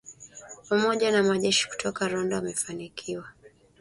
[0.69, 3.27] pamoja na majeshi kutoka Rwanda wamefanikiwa